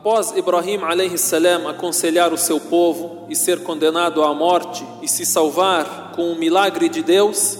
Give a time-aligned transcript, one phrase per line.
[0.00, 0.80] Após Ibrahim
[1.18, 6.38] salam aconselhar o seu povo e ser condenado à morte e se salvar com o
[6.38, 7.58] milagre de Deus,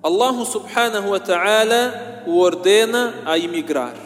[0.00, 3.96] Allah subhanahu wa ta'ala o ordena a imigrar,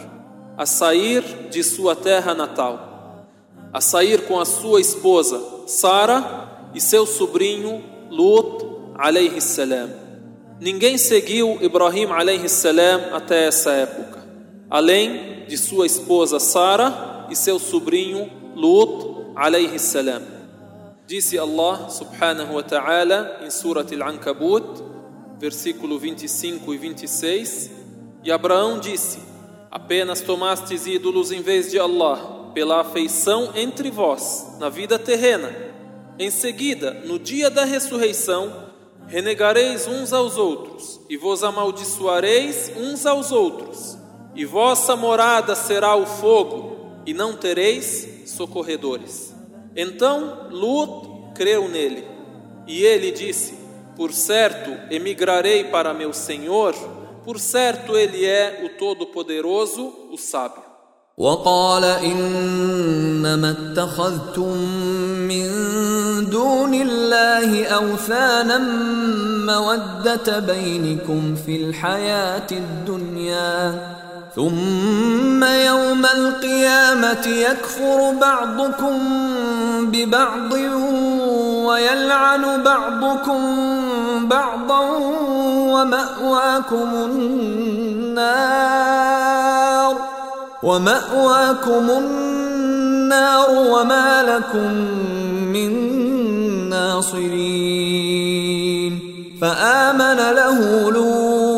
[0.57, 3.27] a sair de sua terra natal,
[3.71, 8.65] a sair com a sua esposa Sara e seu sobrinho Lut
[9.43, 9.91] salam.
[10.59, 12.09] Ninguém seguiu Ibrahim
[12.49, 14.27] salam até essa época,
[14.71, 20.23] além de sua esposa Sara e seu sobrinho Lut alayhi salam.
[21.07, 24.83] Disse Allah subhanahu wa ta'ala em Surat Al-Ankabut,
[25.39, 27.71] versículo 25 e 26,
[28.25, 29.21] e Abraão disse:
[29.71, 35.51] Apenas tomastes ídolos em vez de Allah, pela afeição entre vós na vida terrena.
[36.19, 38.69] Em seguida, no dia da ressurreição,
[39.07, 43.97] renegareis uns aos outros e vos amaldiçoareis uns aos outros,
[44.35, 46.68] e vossa morada será o fogo
[47.08, 49.34] e não tereis socorredores.
[49.76, 52.06] Então Lut creu nele,
[52.68, 53.58] e ele disse:
[53.96, 56.74] Por certo, emigrarei para meu Senhor,
[57.24, 60.74] por certo, ele é o Todo-Poderoso, o Sábio.
[61.18, 64.58] وقال إنما اتخذتم
[65.30, 65.50] من
[66.30, 68.58] دون الله أوثانا
[69.46, 73.94] مودة بينكم في الحياة الدنيا
[74.37, 78.99] ثم يوم القيامة يكفر بعضكم
[79.81, 80.53] ببعض
[81.65, 83.41] ويلعن بعضكم
[84.29, 84.81] بعضا
[85.73, 87.49] ومأواكم النار
[90.63, 94.73] ومأواكم النار وما لكم
[95.53, 95.71] من
[96.71, 98.29] ناصرين
[99.41, 101.58] فآمن له لوط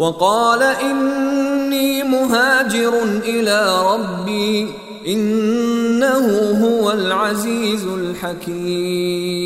[0.00, 4.72] وقال إني مهاجر إلى ربي
[5.06, 6.26] إنه
[6.64, 9.36] هو العزيز الحكيم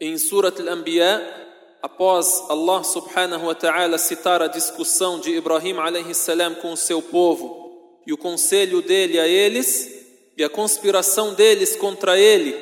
[0.00, 1.20] Em Surat Al-Anbiya,
[1.82, 7.02] após Allah subhanahu wa ta'ala citar a discussão de Ibrahim alayhi salam com o seu
[7.02, 9.90] povo e o conselho dele a eles
[10.36, 12.54] e a conspiração deles contra ele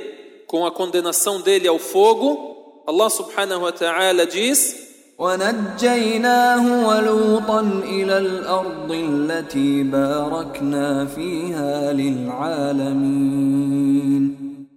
[0.47, 4.79] com a condenação dele ao fogo, Allah subhanahu wa ta'ala diz:
[5.21, 13.61] ونجيناه ولوطا إلى الأرض التي باركنا فيها للعالمين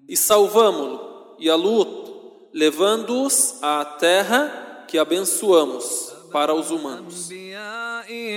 [0.07, 1.01] E salvamo-lo
[1.41, 1.89] e a Lut,
[2.53, 4.53] levando-os à terra
[4.87, 7.33] que abençoamos para os humanos.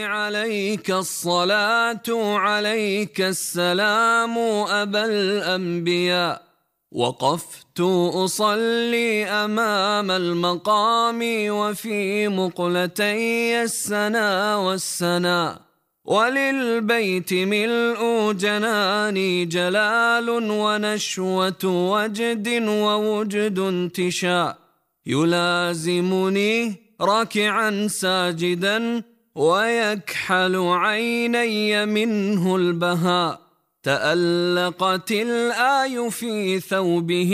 [0.04, 2.08] عليك الصلاة
[2.40, 6.47] عليك السلام أبا الأنبياء
[6.92, 7.80] وقفت
[8.24, 15.60] أصلي أمام المقام وفي مقلتي السنا والسنا.
[16.06, 24.58] وللبيت ملء جناني جلال ونشوة وجد ووجد انتشاء
[25.06, 29.04] يلازمني راكعا ساجدا
[29.36, 33.47] ويكحل عيني منه البهاء.
[33.84, 37.34] تألقت الآي في ثوبه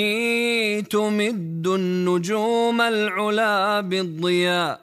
[0.90, 4.80] تمد النجوم العلا بالضياء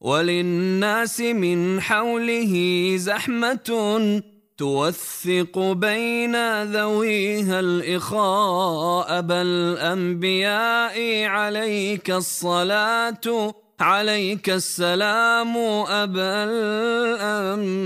[0.00, 2.54] وللناس من حوله
[2.96, 4.22] زحمة
[4.58, 15.56] توثق بين ذويها الإخاء بل أنبياء عليك الصلاة عليك السلام
[15.88, 17.82] أبا الأنبياء